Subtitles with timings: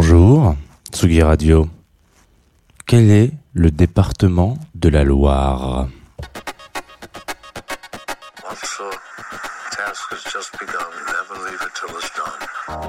[0.00, 0.54] Bonjour,
[0.92, 1.68] Tsugi Radio.
[2.86, 5.88] Quel est le département de la Loire?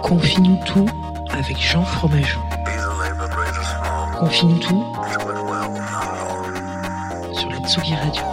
[0.03, 0.87] Confie-nous tout
[1.31, 2.41] avec Jean Fromageau.
[4.19, 4.85] Confie-nous tout
[7.33, 8.28] sur la Tsugi Radio.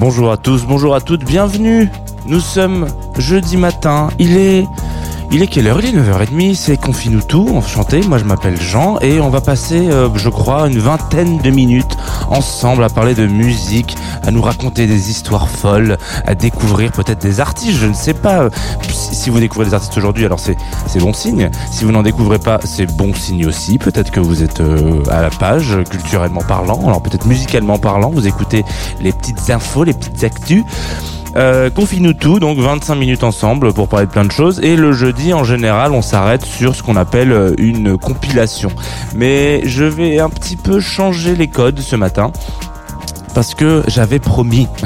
[0.00, 1.90] Bonjour à tous, bonjour à toutes, bienvenue.
[2.24, 2.86] Nous sommes
[3.18, 4.08] jeudi matin.
[4.18, 4.64] Il est
[5.30, 5.78] il est quelle heure?
[5.78, 9.90] Il est 9h30, c'est Confine-nous tout, enchanté, moi je m'appelle Jean et on va passer,
[9.90, 11.98] euh, je crois, une vingtaine de minutes
[12.30, 13.94] ensemble à parler de musique,
[14.26, 18.48] à nous raconter des histoires folles, à découvrir peut-être des artistes, je ne sais pas.
[18.82, 20.56] Si vous découvrez des artistes aujourd'hui, alors c'est
[20.98, 21.50] bon signe.
[21.70, 23.78] Si vous n'en découvrez pas, c'est bon signe aussi.
[23.78, 28.26] Peut-être que vous êtes euh, à la page, culturellement parlant, alors peut-être musicalement parlant, vous
[28.26, 28.64] écoutez
[29.00, 30.64] les petites infos, les petites actus.
[31.36, 34.60] Euh, Confie-nous tout, donc 25 minutes ensemble pour parler de plein de choses.
[34.62, 38.70] Et le jeudi, en général, on s'arrête sur ce qu'on appelle euh, une compilation.
[39.14, 42.32] Mais je vais un petit peu changer les codes ce matin
[43.34, 44.68] parce que j'avais promis.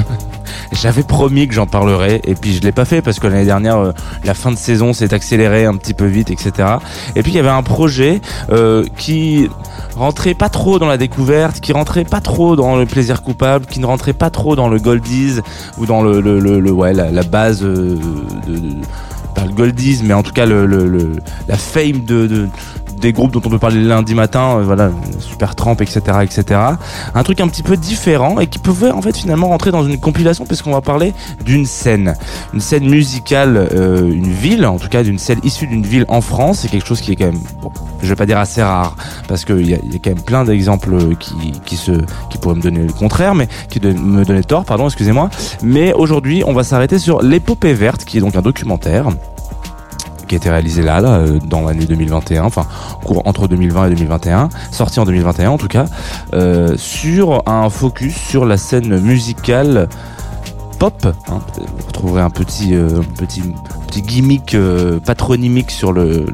[0.71, 3.77] J'avais promis que j'en parlerais et puis je l'ai pas fait parce que l'année dernière
[3.77, 3.91] euh,
[4.23, 6.77] la fin de saison s'est accélérée un petit peu vite etc.
[7.15, 9.49] Et puis il y avait un projet euh, qui
[9.95, 13.79] rentrait pas trop dans la découverte, qui rentrait pas trop dans le plaisir coupable, qui
[13.79, 15.39] ne rentrait pas trop dans le goldies
[15.77, 17.97] ou dans le, la, base euh,
[18.47, 18.59] de,
[19.33, 20.65] pas le goldies mais en tout cas le,
[21.47, 22.47] la fame de
[23.05, 24.89] des groupes dont on peut parler le lundi matin, euh, voilà,
[25.19, 26.59] Super Tramp, etc., etc.
[27.13, 29.99] Un truc un petit peu différent et qui pouvait en fait finalement rentrer dans une
[29.99, 31.13] compilation puisqu'on va parler
[31.45, 32.15] d'une scène,
[32.55, 36.19] une scène musicale, euh, une ville, en tout cas d'une scène issue d'une ville en
[36.19, 36.61] France.
[36.61, 37.71] C'est quelque chose qui est quand même, bon,
[38.01, 38.95] je vais pas dire assez rare
[39.27, 41.15] parce qu'il y a, quand même plein d'exemples
[41.65, 41.91] qui, se,
[42.31, 45.29] qui pourraient me donner le contraire, mais qui me donner tort, pardon, excusez-moi.
[45.61, 49.09] Mais aujourd'hui, on va s'arrêter sur l'épopée verte, qui est donc un documentaire
[50.27, 52.65] qui a été réalisé là, euh, dans l'année 2021, enfin
[53.25, 55.85] entre 2020 et 2021, sorti en 2021 en tout cas,
[56.33, 59.87] euh, sur un focus sur la scène musicale
[60.79, 61.05] pop.
[61.29, 61.39] hein.
[61.57, 63.41] Vous retrouverez un petit, euh, petit,
[63.87, 66.25] petit gimmick euh, patronymique sur le-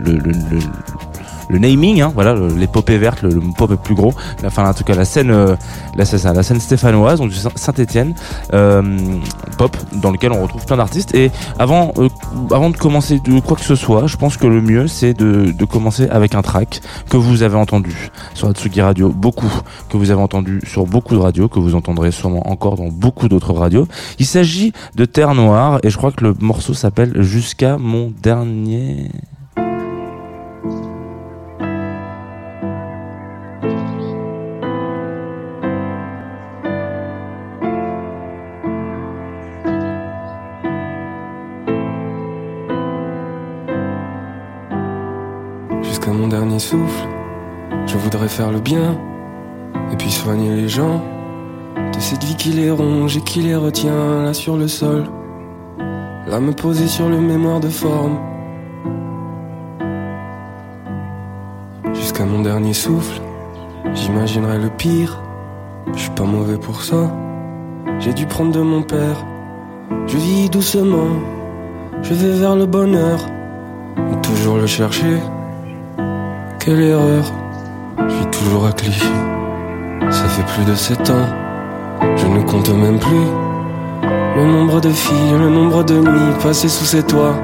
[1.51, 4.13] le naming, hein, voilà, l'épopée verte, le, le pop est plus gros.
[4.45, 5.56] Enfin, en tout cas, la scène, euh,
[5.97, 8.16] la, la scène stéphanoise, donc du Saint- Saint-Étienne,
[8.53, 8.81] euh,
[9.57, 11.13] pop, dans lequel on retrouve plein d'artistes.
[11.13, 11.29] Et
[11.59, 12.07] avant, euh,
[12.51, 15.51] avant de commencer de quoi que ce soit, je pense que le mieux c'est de,
[15.51, 19.51] de commencer avec un track que vous avez entendu sur la Tsugi Radio, beaucoup,
[19.90, 23.28] que vous avez entendu sur beaucoup de radios, que vous entendrez sûrement encore dans beaucoup
[23.28, 23.88] d'autres radios.
[24.19, 29.11] Il s'agit de Terre Noire et je crois que le morceau s'appelle Jusqu'à mon dernier.
[47.85, 48.97] Je voudrais faire le bien
[49.91, 51.02] et puis soigner les gens
[51.76, 55.03] de cette vie qui les ronge et qui les retient là sur le sol.
[56.28, 58.18] Là me poser sur le mémoire de forme.
[61.94, 63.22] Jusqu'à mon dernier souffle,
[63.94, 65.22] j'imaginerai le pire.
[65.94, 67.12] Je suis pas mauvais pour ça.
[68.00, 69.26] J'ai dû prendre de mon père.
[70.08, 71.20] Je vis doucement,
[72.02, 73.20] je vais vers le bonheur.
[74.24, 75.17] Toujours le chercher
[76.63, 77.23] quelle erreur.
[78.08, 79.13] Je suis toujours à Clichy.
[80.11, 81.28] Ça fait plus de sept ans.
[82.16, 83.28] Je ne compte même plus
[84.35, 87.35] le nombre de filles, le nombre de nuits passées sous ces toits.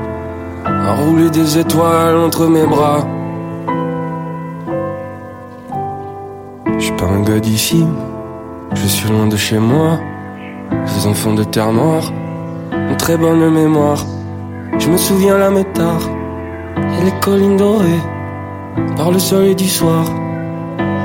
[0.66, 3.08] À rouler des étoiles entre mes bras.
[6.78, 7.86] Je suis pas un gars d'ici.
[8.74, 10.00] Je suis loin de chez moi.
[10.72, 12.12] Les enfants de terre noire
[12.72, 14.06] ont très bonne mémoire.
[14.78, 16.02] Je me souviens la métard
[16.78, 18.17] et les collines dorées
[18.96, 20.06] par le soleil du soir.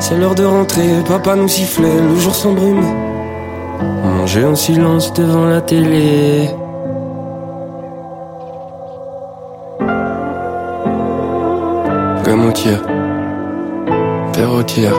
[0.01, 2.97] C'est l'heure de rentrer, papa nous sifflait, le jour s'embrumait.
[3.81, 6.49] On mangeait en silence devant la télé.
[12.25, 12.83] Gamotière,
[14.33, 14.97] Perrotière,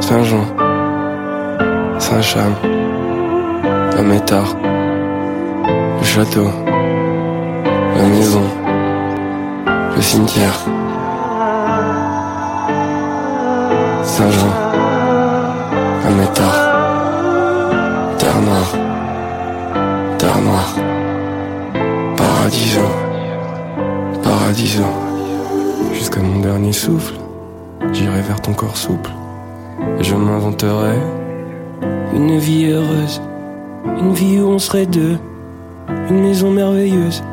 [0.00, 0.44] Saint-Jean,
[1.98, 2.54] Saint-Cham,
[3.96, 4.56] la métard,
[5.98, 6.48] le château,
[7.96, 8.42] la maison,
[9.94, 10.58] le cimetière.
[14.12, 14.52] Saint-Jean,
[16.18, 16.58] métard,
[18.18, 18.72] terre noire,
[20.18, 20.74] terre noire,
[22.14, 22.82] paradiso,
[24.22, 24.84] paradiso.
[25.94, 27.14] Jusqu'à mon dernier souffle,
[27.94, 29.10] j'irai vers ton corps souple,
[29.98, 30.98] et je m'inventerai
[32.14, 33.22] une vie heureuse,
[33.98, 35.16] une vie où on serait deux,
[36.10, 37.24] une maison merveilleuse,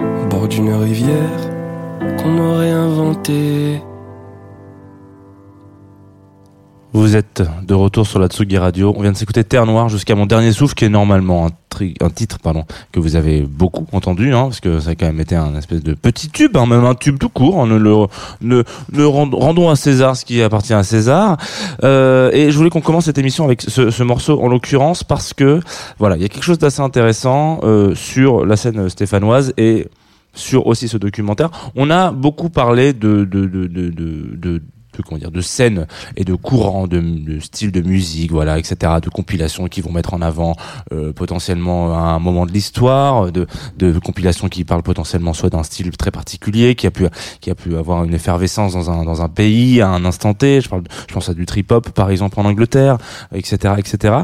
[0.00, 1.50] au bord d'une rivière
[2.22, 3.82] qu'on aurait inventée.
[6.94, 8.92] Vous êtes de retour sur la Tsugi Radio.
[8.94, 12.38] On vient de s'écouter Terre Noire jusqu'à mon dernier souffle, qui est normalement un, titre
[12.38, 15.56] pardon, que vous avez beaucoup entendu, hein, parce que ça a quand même été un
[15.56, 17.62] espèce de petit tube, hein, même un tube tout court.
[17.62, 18.66] hein, le,
[19.06, 21.38] rendons à César ce qui appartient à César.
[21.82, 25.32] Euh, et je voulais qu'on commence cette émission avec ce, ce morceau en l'occurrence, parce
[25.32, 25.60] que
[25.98, 29.88] voilà, il y a quelque chose d'assez intéressant euh, sur la scène stéphanoise et
[30.34, 31.50] sur aussi ce documentaire.
[31.74, 34.62] On a beaucoup parlé de de de de de,
[35.30, 35.86] de scènes
[36.16, 40.14] et de courants de, de styles de musique voilà etc de compilations qui vont mettre
[40.14, 40.56] en avant
[40.92, 43.46] euh, potentiellement un moment de l'histoire de,
[43.78, 47.06] de compilations qui parlent potentiellement soit d'un style très particulier qui a pu
[47.40, 50.60] qui a pu avoir une effervescence dans un dans un pays à un instant T.
[50.60, 52.98] Je parle je pense à du trip hop par exemple en Angleterre
[53.34, 54.14] etc etc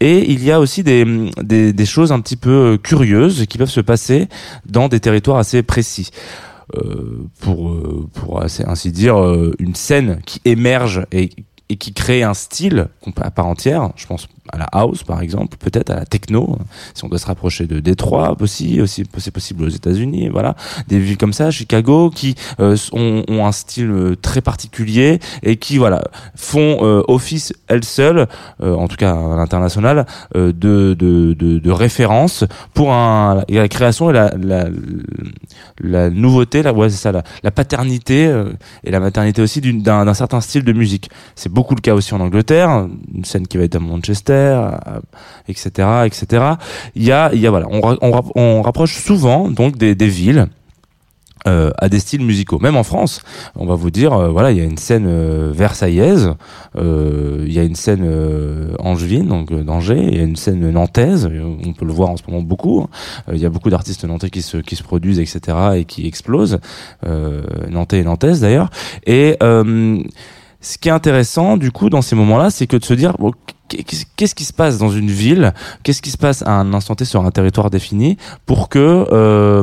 [0.00, 1.04] et il y a aussi des
[1.42, 4.28] des, des choses un petit peu curieuses qui peuvent se passer
[4.66, 6.10] dans des territoires assez précis.
[6.10, 6.47] euh,
[7.40, 11.30] pour euh, pour ainsi dire euh, une scène qui émerge et
[11.68, 12.88] et qui crée un style
[13.20, 13.90] à part entière.
[13.96, 16.58] Je pense à la house, par exemple, peut-être à la techno,
[16.94, 20.54] si on doit se rapprocher de Détroit aussi, aussi c'est possible aux États-Unis, voilà,
[20.88, 25.78] des villes comme ça, Chicago, qui euh, ont, un style euh, très particulier et qui
[25.78, 26.02] voilà
[26.34, 28.26] font euh, office elles seules,
[28.60, 32.44] en tout cas à l'international, de, de, de, référence
[32.74, 34.68] pour un, la création et la, la,
[35.80, 38.32] la nouveauté, la, ouais, ça, la, la paternité
[38.84, 41.10] et la maternité aussi d'un certain style de musique.
[41.36, 42.70] C'est beaucoup le cas aussi en Angleterre,
[43.18, 44.50] une scène qui va être à Manchester,
[45.50, 45.66] etc.,
[46.08, 46.22] etc.
[46.94, 50.10] Il y a, il y a voilà, on, on, on rapproche souvent donc des, des
[50.20, 50.46] villes.
[51.46, 52.58] euh, à des styles musicaux.
[52.58, 53.22] Même en France,
[53.54, 56.34] on va vous dire, euh, voilà, il y a une scène euh, versaillaise,
[56.76, 58.04] euh, il y a une scène
[58.80, 61.28] angevine, donc d'Angers, il y a une scène nantaise,
[61.64, 62.82] on peut le voir en ce moment beaucoup.
[62.82, 62.88] hein.
[63.32, 66.58] Il y a beaucoup d'artistes nantais qui se, qui se produisent, etc., et qui explosent,
[67.70, 68.70] nantais et nantaises d'ailleurs.
[69.06, 69.36] Et
[70.60, 73.32] ce qui est intéressant, du coup, dans ces moments-là, c'est que de se dire, bon,
[73.68, 73.84] qu'est-
[74.16, 77.04] qu'est-ce qui se passe dans une ville, qu'est-ce qui se passe à un instant T
[77.04, 78.16] sur un territoire défini,
[78.46, 79.62] pour que euh,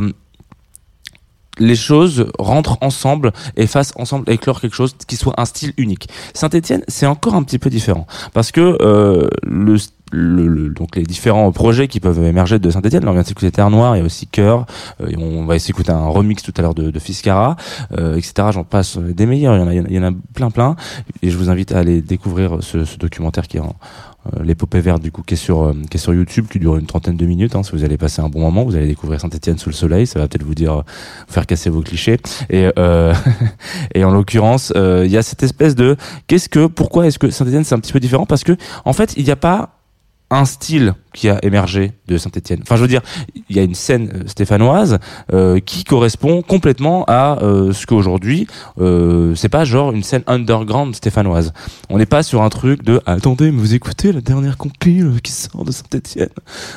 [1.57, 6.09] les choses rentrent ensemble et fassent ensemble éclore quelque chose qui soit un style unique.
[6.33, 9.77] Saint-Étienne, c'est encore un petit peu différent parce que euh, le,
[10.11, 13.27] le- le- donc les différents projets qui peuvent émerger de Saint-Étienne, là on vient de
[13.27, 14.65] s'écouter Terre Noire, il y a aussi Cœur,
[15.01, 17.55] euh, on va s'écouter un remix tout à l'heure de, de Fiscara,
[17.97, 18.49] euh, etc.
[18.51, 20.75] J'en passe des meilleurs, il y en a, il y en a- plein plein,
[21.21, 24.81] et je vous invite à aller découvrir ce, ce documentaire qui est en, euh, l'épopée
[24.81, 27.17] verte du coup qui est sur euh, qui est sur YouTube qui dure une trentaine
[27.17, 29.69] de minutes hein, si vous allez passer un bon moment vous allez découvrir Saint-Étienne sous
[29.69, 30.07] le soleil.
[30.07, 30.83] Ça va peut-être vous dire euh,
[31.27, 32.17] faire casser vos clichés.
[32.49, 33.13] Et euh,
[33.95, 35.95] et en l'occurrence euh, il y a cette espèce de
[36.27, 38.25] qu'est-ce que pourquoi est-ce que Saint-Étienne c'est un petit peu différent?
[38.25, 39.84] Parce que en fait il n'y a pas
[40.31, 42.59] un style qui a émergé de Saint-Étienne.
[42.63, 43.01] Enfin, je veux dire,
[43.47, 44.97] il y a une scène euh, stéphanoise
[45.31, 48.47] euh, qui correspond complètement à euh, ce qu'aujourd'hui,
[48.81, 51.53] euh, c'est pas genre une scène underground stéphanoise.
[51.89, 55.31] On n'est pas sur un truc de attendez, mais vous écoutez la dernière compile qui
[55.31, 56.29] sort de Saint-Étienne,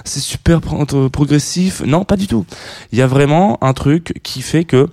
[0.05, 1.83] c'est super pro- progressif.
[1.85, 2.45] Non, pas du tout.
[2.93, 4.89] Il y a vraiment un truc qui fait que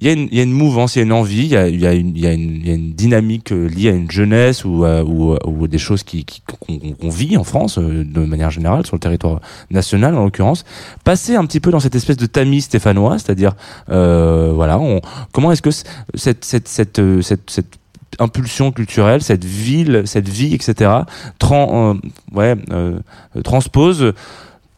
[0.00, 1.56] il y, a une, y a une mouvance, il y a une envie, il y
[1.56, 2.32] a, y a, une, y y a
[2.74, 6.24] une dynamique euh, liée à une jeunesse ou, à- ou, à- ou des choses qui,
[6.46, 9.40] qu'on qu'on vit en France euh, de manière générale sur le territoire
[9.70, 10.64] national en l'occurrence.
[11.04, 13.54] Passer un petit peu dans cette espèce de tamis stéphanois, c'est-à-dire
[13.90, 15.00] euh, voilà, on,
[15.32, 17.74] comment est-ce que cette cette cette euh, cette, cette
[18.20, 20.90] impulsion culturelle, cette ville, cette vie, etc.
[21.38, 22.98] Tran, euh, ouais, euh,
[23.44, 24.12] transpose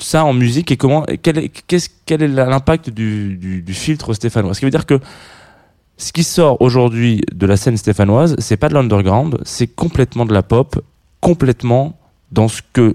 [0.03, 1.53] ça en musique et comment quel est,
[2.07, 4.55] quel est l'impact du, du, du filtre stéphanois?
[4.55, 4.99] Ce qui veut dire que
[5.97, 10.33] ce qui sort aujourd'hui de la scène stéphanoise, c'est pas de l'underground, c'est complètement de
[10.33, 10.83] la pop,
[11.21, 11.99] complètement
[12.33, 12.95] dans ce que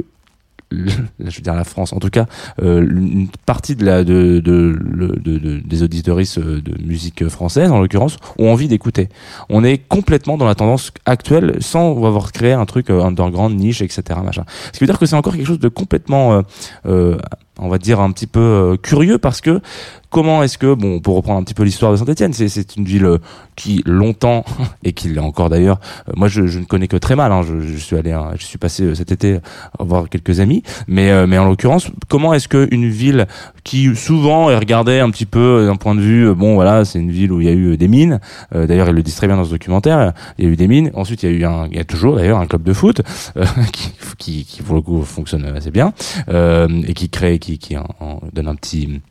[0.71, 2.25] je veux dire la France, en tout cas,
[2.61, 7.71] euh, une partie de la de, de, de- de- de- des auditoristes de musique française,
[7.71, 9.09] en l'occurrence, ont envie d'écouter.
[9.49, 13.81] On est complètement dans la tendance actuelle, sans avoir créé un truc euh, underground, niche,
[13.81, 14.19] etc.
[14.23, 14.43] Machin.
[14.67, 16.41] Ce qui veut dire que c'est encore quelque chose de complètement, euh,
[16.87, 17.17] euh,
[17.59, 19.61] on va dire un petit peu euh, curieux, parce que
[20.09, 22.85] comment est-ce que, bon, pour reprendre un petit peu l'histoire de Saint-Etienne, c'est c'est une
[22.85, 23.17] ville euh,
[23.55, 24.45] qui longtemps
[24.83, 25.79] et qui l'est encore d'ailleurs.
[26.09, 27.31] euh, moi, je, je ne connais que très mal.
[27.31, 29.39] Hein, je, je suis allé, hein, je suis passé euh, cet été
[29.79, 33.27] voir quelques amis, mais euh, mais en l'occurrence, comment est-ce que une ville
[33.63, 36.85] qui souvent est regardée un petit peu euh, d'un point de vue, euh, bon voilà,
[36.85, 38.19] c'est une ville où il y a eu euh, des mines.
[38.53, 40.13] Euh, d'ailleurs, il le dit très bien dans ce documentaire.
[40.37, 40.91] Il y a eu des mines.
[40.93, 43.01] Ensuite, il y a eu un, il y a toujours d'ailleurs un club de foot
[43.37, 45.93] euh, qui, qui qui pour le coup fonctionne assez bien
[46.29, 49.01] euh, et qui crée, qui qui en- en donne un petit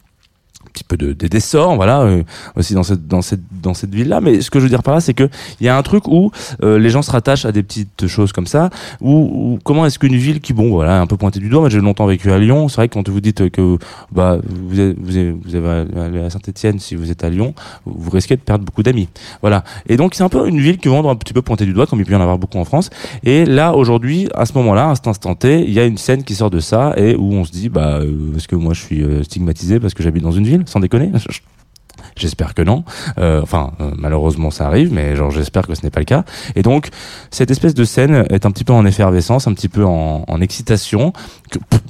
[0.75, 2.23] petit peu de, de d'essor voilà euh,
[2.57, 4.83] aussi dans cette dans cette dans cette ville là mais ce que je veux dire
[4.83, 5.29] par là c'est que
[5.61, 6.31] il y a un truc où
[6.63, 10.17] euh, les gens se rattachent à des petites choses comme ça ou, comment est-ce qu'une
[10.17, 12.69] ville qui bon voilà un peu pointé du doigt moi j'ai longtemps vécu à Lyon
[12.69, 13.79] c'est vrai que quand vous dites que
[14.13, 17.55] bah vous êtes, vous avez, vous avez à Saint-Étienne si vous êtes à Lyon
[17.87, 19.09] vous risquez de perdre beaucoup d'amis.
[19.41, 19.65] Voilà.
[19.89, 21.87] Et donc c'est un peu une ville qui vont un petit peu pointer du doigt
[21.87, 22.91] comme il peut y en avoir beaucoup en France.
[23.23, 26.25] Et là aujourd'hui à ce moment-là à cet instant T il y a une scène
[26.25, 28.81] qui sort de ça et où on se dit bah euh, est-ce que moi je
[28.81, 30.64] suis euh, stigmatisé parce que j'habite dans une ville?
[30.67, 31.13] Sans déconner
[32.17, 32.85] J'espère que non.
[33.19, 36.25] Euh, enfin, euh, malheureusement, ça arrive, mais genre j'espère que ce n'est pas le cas.
[36.55, 36.91] Et donc,
[37.31, 41.13] cette espèce de scène est un petit peu en effervescence, un petit peu en, excitation,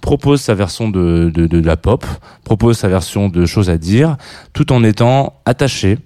[0.01, 2.07] propose sa version de, de, de la pop,
[2.45, 4.17] propose sa version de choses à dire,
[4.53, 5.99] tout en étant attaché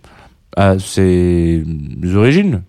[0.57, 1.65] à ses
[2.15, 2.63] origines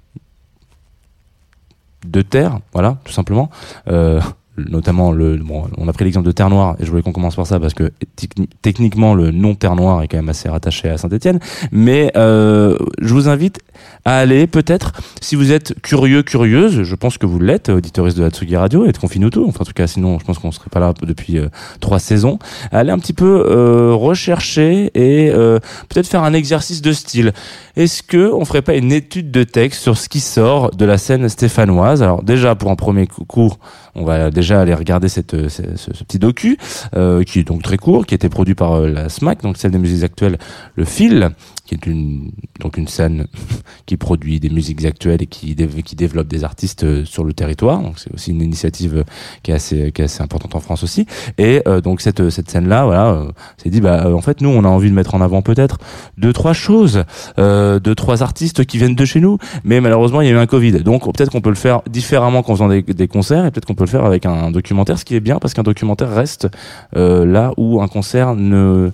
[2.05, 3.49] de terre, voilà, tout simplement.
[3.87, 4.21] Euh,
[4.69, 7.35] notamment le bon, on a pris l'exemple de Terre Noire et je voulais qu'on commence
[7.35, 10.89] par ça parce que techni- techniquement le nom Terre Noire est quand même assez rattaché
[10.89, 11.39] à Saint-Étienne.
[11.71, 13.59] Mais euh, je vous invite
[14.05, 14.93] à aller peut-être.
[15.21, 18.91] Si vous êtes curieux curieuse je pense que vous l'êtes auditoriste de Hatsugi Radio et
[18.91, 19.45] de Confinuto.
[19.47, 21.47] Enfin en tout cas sinon je pense qu'on serait pas là depuis euh,
[21.79, 22.39] trois saisons.
[22.71, 25.59] À aller un petit peu euh, rechercher et euh,
[25.89, 27.33] peut-être faire un exercice de style.
[27.75, 30.97] Est-ce que on ferait pas une étude de texte sur ce qui sort de la
[30.97, 32.01] scène stéphanoise?
[32.03, 33.59] Alors déjà pour un premier cou- cours
[33.95, 36.57] on va déjà aller regarder cette, euh, ce, ce- petit docu
[36.95, 39.71] euh, qui est donc très court, qui a été produit par la SMAC, donc celle
[39.71, 40.37] des musiques actuelles,
[40.75, 41.29] le Fil,
[41.69, 43.27] qui est une donc une scène
[43.85, 47.33] qui produit des musiques actuelles et qui, dé- qui développe des artistes euh, sur le
[47.33, 47.79] territoire.
[47.79, 49.03] Donc c'est aussi une initiative euh,
[49.43, 51.05] qui est assez qui est assez importante en France aussi.
[51.37, 54.41] Et euh, donc cette cette scène là, voilà, euh, s'est dit bah euh, en fait
[54.41, 55.77] nous on a envie de mettre en avant peut-être
[56.17, 57.03] deux trois choses,
[57.37, 60.37] euh, deux trois artistes qui viennent de chez nous, mais malheureusement il y a eu
[60.37, 60.71] un Covid.
[60.83, 63.85] Donc peut-être qu'on peut le faire différemment qu'en faisant des, concerts et peut-être qu'on peut
[63.85, 66.47] le faire avec un documentaire, ce qui est bien parce qu'un documentaire reste
[66.95, 68.91] euh, là où un concert ne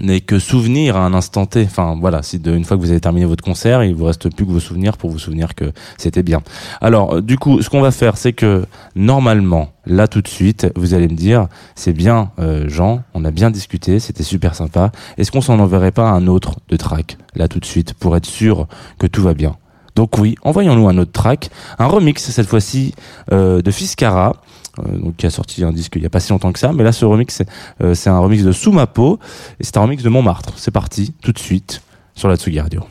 [0.00, 1.64] n'est que souvenir à un instant T.
[1.64, 4.34] Enfin voilà, si de, une fois que vous avez terminé votre concert, il vous reste
[4.34, 6.42] plus que vos souvenirs pour vous souvenir que c'était bien.
[6.80, 8.64] Alors euh, du coup, ce qu'on va faire, c'est que
[8.94, 13.30] normalement, là tout de suite, vous allez me dire, c'est bien euh, Jean, on a
[13.30, 14.92] bien discuté, c'était super sympa.
[15.18, 18.26] Est-ce qu'on s'en enverrait pas un autre de track là tout de suite pour être
[18.26, 18.66] sûr
[18.98, 19.56] que tout va bien?
[19.96, 22.94] Donc oui, envoyons-nous un autre track, un remix cette fois-ci
[23.32, 24.32] euh, de Fiskara, euh,
[24.82, 26.84] donc qui a sorti un disque il y a pas si longtemps que ça, mais
[26.84, 27.46] là ce remix c'est
[27.82, 29.18] euh, un remix de Soumapo
[29.58, 30.52] et c'est un remix de Montmartre.
[30.56, 31.82] C'est parti tout de suite
[32.14, 32.82] sur la Tsugi Radio.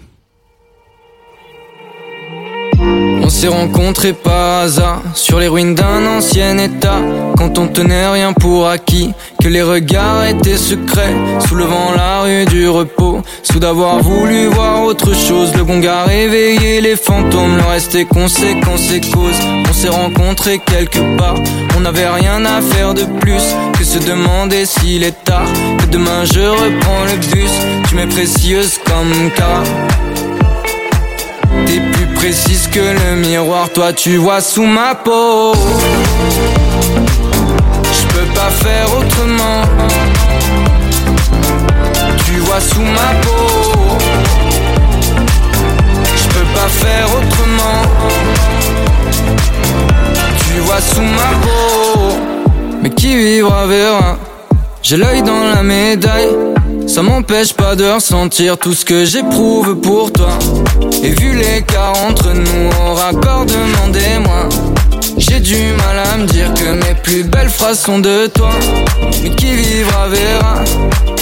[2.82, 7.00] On s'est rencontrés par hasard sur les ruines d'un ancien état.
[7.38, 11.14] Quand on tenait rien pour acquis Que les regards étaient secrets.
[11.48, 13.22] Soulevant la rue du repos.
[13.44, 17.58] Sous d'avoir voulu voir autre chose Le gong a réveillé les fantômes.
[17.58, 19.40] Le reste est conséquence et cause.
[19.70, 21.36] On s'est rencontrés quelque part.
[21.78, 23.44] On n'avait rien à faire de plus
[23.78, 25.48] Que se demander s'il est tard.
[25.80, 27.52] Que demain je reprends le bus.
[27.88, 29.64] Tu m'es précieuse comme Cara
[31.66, 35.54] T'es plus précise que le miroir, toi tu vois sous ma peau.
[37.92, 39.62] Je peux pas faire autrement.
[42.26, 43.98] Tu vois sous ma peau.
[46.16, 47.82] Je peux pas faire autrement.
[50.40, 52.16] Tu vois sous ma peau.
[52.82, 54.18] Mais qui vivra verra.
[54.82, 56.30] J'ai l'œil dans la médaille.
[56.88, 60.40] Ça m'empêche pas de ressentir tout ce que j'éprouve pour toi.
[61.02, 64.50] Et vu l'écart entre nous, au raccord, demandez-moi.
[65.18, 68.52] J'ai du mal à me dire que mes plus belles phrases sont de toi.
[69.24, 70.56] Mais qui vivra verra.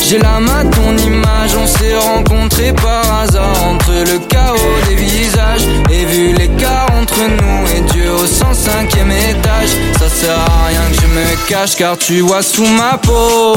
[0.07, 4.57] J'ai l'âme à ton image, on s'est rencontrés par hasard entre le chaos
[4.87, 5.67] des visages.
[5.91, 9.69] Et vu l'écart entre nous et Dieu au 105ème étage,
[9.99, 13.55] ça sert à rien que je me cache car tu vois sous ma peau.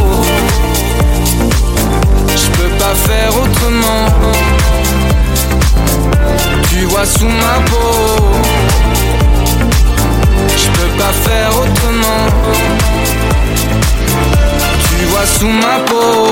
[2.28, 4.06] Je peux pas faire autrement.
[6.86, 8.32] Vois sous ma peau.
[10.56, 12.26] Je peux pas faire autrement.
[14.88, 16.29] Tu vois sous ma peau.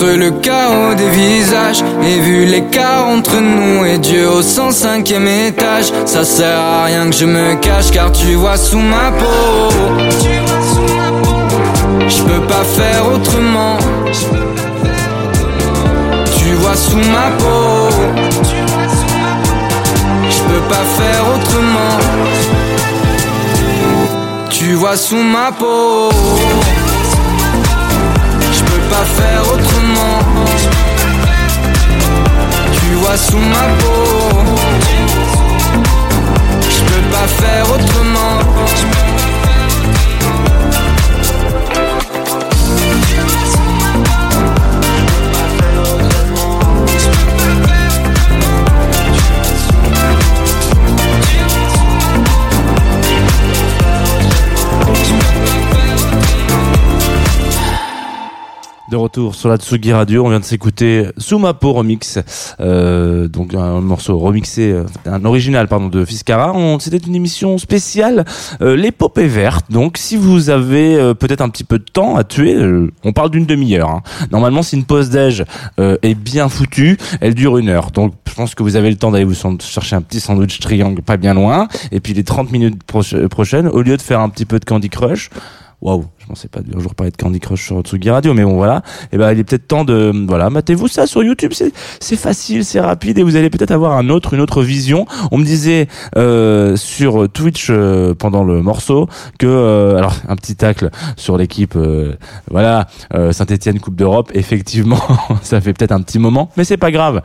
[0.00, 5.92] Entre le chaos des visages et vu l'écart entre nous et Dieu au 105e étage,
[6.06, 9.68] ça sert à rien que je me cache car tu vois sous ma peau.
[12.08, 13.76] Je peux pas faire autrement.
[16.38, 17.90] Tu vois sous ma peau.
[20.30, 21.98] Je peux pas faire autrement.
[24.48, 26.08] Tu vois sous ma peau.
[29.00, 30.18] Pas faire autrement.
[32.70, 34.44] Tu vois sous ma peau.
[36.68, 39.09] Je peux pas faire autrement.
[58.90, 62.18] De retour sur la Tsugi Radio, on vient de s'écouter Sous ma peau remix,
[62.58, 66.52] euh, donc un morceau remixé, euh, un original pardon de Fiscara.
[66.80, 68.24] C'était une émission spéciale,
[68.62, 69.66] euh, l'épopée verte.
[69.70, 73.12] Donc si vous avez euh, peut-être un petit peu de temps à tuer, euh, on
[73.12, 73.90] parle d'une demi-heure.
[73.90, 74.02] hein.
[74.32, 75.44] Normalement, si une pause déj
[75.78, 77.92] euh, est bien foutue, elle dure une heure.
[77.92, 81.00] Donc je pense que vous avez le temps d'aller vous chercher un petit sandwich triangle
[81.02, 84.46] pas bien loin, et puis les 30 minutes prochaines, au lieu de faire un petit
[84.46, 85.30] peu de Candy Crush.
[85.82, 88.56] Waouh, je pensais pas un jour parler de Candy Crush sur Tsugi Radio, mais bon
[88.56, 88.82] voilà.
[89.12, 92.66] Et ben il est peut-être temps de voilà, matez-vous ça sur YouTube, c'est c'est facile,
[92.66, 95.06] c'est rapide et vous allez peut-être avoir un autre une autre vision.
[95.30, 95.88] On me disait
[96.18, 101.76] euh, sur Twitch euh, pendant le morceau que euh, alors un petit tacle sur l'équipe
[101.76, 102.14] euh,
[102.50, 105.00] voilà, euh, Saint-Étienne Coupe d'Europe, effectivement,
[105.42, 107.22] ça fait peut-être un petit moment, mais c'est pas grave.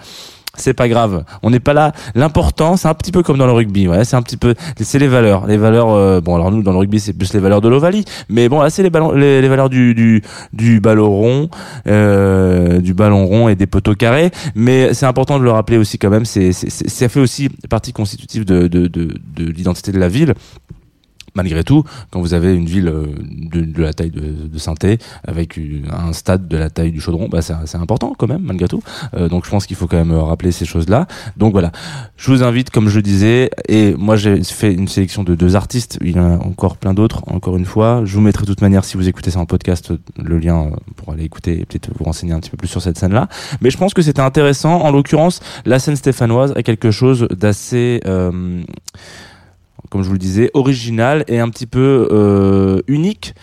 [0.58, 1.24] C'est pas grave.
[1.44, 1.92] On n'est pas là.
[2.16, 3.88] L'important, c'est un petit peu comme dans le rugby.
[3.88, 5.48] Ouais, c'est un petit peu, c'est les valeurs.
[5.48, 5.90] Les valeurs.
[5.92, 8.06] euh, bon, alors nous dans le rugby, c'est plus les valeurs de l'Ovalie.
[8.30, 8.90] Mais bon, là, c'est les
[9.42, 10.22] les, valeurs du du
[10.54, 11.50] du ballon rond,
[11.88, 14.32] euh, du ballon rond et des poteaux carrés.
[14.56, 16.26] Mais c'est important de le rappeler aussi quand même.
[16.26, 20.34] C'est- ça fait aussi partie constitutive de de de, de l'identité de la ville
[21.36, 23.06] malgré tout, quand vous avez une ville euh,
[23.52, 25.60] de, la taille de, Saint-Étienne avec
[25.92, 28.82] un stade de la taille du Chaudron, bah c'est important quand même malgré tout.
[29.14, 31.08] Euh, donc je pense qu'il faut quand même rappeler ces choses-là.
[31.38, 31.72] Donc voilà,
[32.18, 35.98] je vous invite, comme je disais, et moi j'ai fait une sélection de deux artistes.
[36.02, 37.24] Il y en a encore plein d'autres.
[37.28, 39.94] Encore une fois, je vous mettrai de toute manière si vous écoutez ça en podcast
[40.18, 42.98] le lien pour aller écouter et peut-être vous renseigner un petit peu plus sur cette
[42.98, 43.28] scène-là.
[43.62, 44.82] Mais je pense que c'était intéressant.
[44.82, 48.62] En l'occurrence, la scène stéphanoise a quelque chose d'assez euh,
[49.96, 53.34] comme je vous le disais, original et un petit peu euh, unique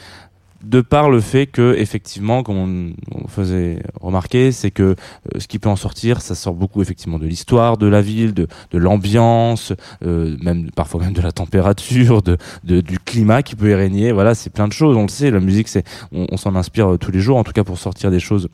[0.62, 4.94] de par le fait que effectivement comme on, faisait remarquer c'est que euh,
[5.38, 8.46] ce qui peut en sortir ça sort beaucoup effectivement de l'histoire de la ville de,
[8.74, 9.72] l'ambiance
[10.04, 14.12] euh, même parfois même de la température de, du climat qui peut y régner.
[14.12, 17.12] Voilà c'est plein de choses on le sait la musique c'est on, s'en inspire tous
[17.12, 18.50] les jours en tout cas pour sortir des choses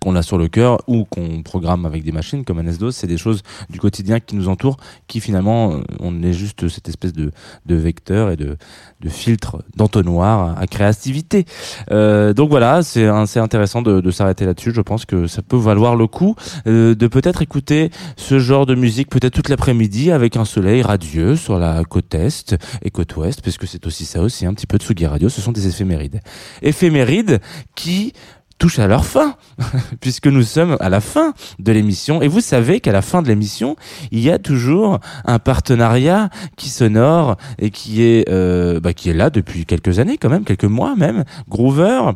[0.00, 3.06] qu'on a sur le cœur ou qu'on programme avec des machines comme un S-DOS, c'est
[3.06, 7.12] des choses du quotidien qui nous entourent, qui finalement, euh, on est juste cette espèce
[7.12, 7.32] de,
[7.66, 8.56] de vecteur et de,
[9.00, 11.46] de filtre d'entonnoir à, créativité.
[11.90, 13.06] Euh, donc voilà, c'est
[13.38, 14.72] intéressant de, de s'arrêter là-dessus.
[14.72, 18.74] Je pense que ça peut valoir le coup euh, de peut-être écouter ce genre de
[18.74, 23.42] musique peut-être toute l'après-midi avec un soleil radieux sur la côte est et côte ouest,
[23.42, 25.28] parce que c'est aussi ça aussi un petit peu de Sugi Radio.
[25.28, 26.20] Ce sont des éphémérides,
[26.62, 27.40] éphémérides
[27.74, 28.12] qui
[28.58, 29.36] touchent à leur fin,
[30.00, 32.22] puisque nous sommes à la fin de l'émission.
[32.22, 33.76] Et vous savez qu'à la fin de l'émission,
[34.10, 39.14] il y a toujours un partenariat qui s'honore et qui est, euh, bah, qui est
[39.14, 41.24] là depuis quelques années quand même, quelques mois même.
[41.48, 42.12] Groover.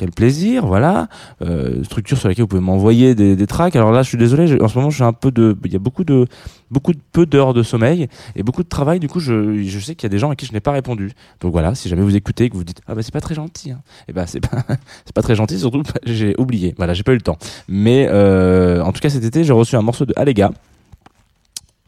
[0.00, 1.08] Quel plaisir, voilà.
[1.42, 3.76] Euh, structure sur laquelle vous pouvez m'envoyer des, des tracks.
[3.76, 6.04] Alors là, je suis désolé, en ce moment, un peu de, il y a beaucoup
[6.04, 6.26] de,
[6.70, 8.98] beaucoup de peu d'heures de sommeil et beaucoup de travail.
[8.98, 10.72] Du coup, je, je sais qu'il y a des gens à qui je n'ai pas
[10.72, 11.12] répondu.
[11.42, 13.34] Donc voilà, si jamais vous écoutez et que vous dites, ah bah c'est pas très
[13.34, 13.82] gentil, hein.
[14.08, 14.64] et bah c'est pas,
[15.04, 16.72] c'est pas très gentil, surtout j'ai oublié.
[16.78, 17.36] Voilà, j'ai pas eu le temps.
[17.68, 20.50] Mais euh, en tout cas, cet été, j'ai reçu un morceau de Allega.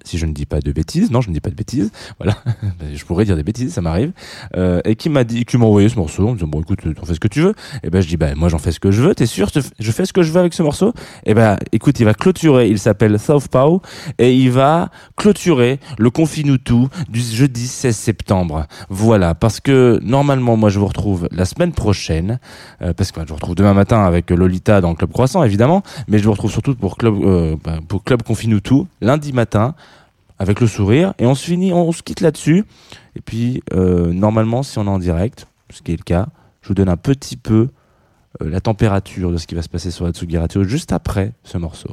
[0.05, 1.11] Si je ne dis pas de bêtises.
[1.11, 1.91] Non, je ne dis pas de bêtises.
[2.19, 2.37] Voilà,
[2.95, 4.13] je pourrais dire des bêtises, ça m'arrive.
[4.57, 6.81] Euh, et qui m'a dit, qui m'a envoyé ce morceau en me disant bon écoute,
[6.95, 7.55] t'en fais ce que tu veux.
[7.83, 9.15] Et ben je dis bah moi j'en fais ce que je veux.
[9.15, 10.93] T'es sûr Je fais ce que je veux avec ce morceau.
[11.25, 12.69] Et ben écoute, il va clôturer.
[12.69, 13.83] Il s'appelle Southpaw
[14.19, 16.11] et il va clôturer le
[16.59, 18.67] tout du jeudi 16 septembre.
[18.89, 22.39] Voilà, parce que normalement moi je vous retrouve la semaine prochaine,
[22.83, 25.83] euh, parce que bah, je vous retrouve demain matin avec Lolita dans Club Croissant évidemment,
[26.09, 29.75] mais je vous retrouve surtout pour Club euh, bah, pour Club Confine tout lundi matin
[30.43, 32.65] avec le sourire et on se finit, on, se quitte là-dessus.
[33.15, 36.27] Et puis euh, normalement, si on est en direct, ce qui est le cas,
[36.63, 37.69] je vous donne un petit peu
[38.43, 41.59] euh, la température de ce qui va se passer sur la Tsugi juste après ce
[41.59, 41.91] morceau.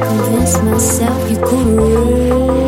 [0.00, 2.67] Convince myself you could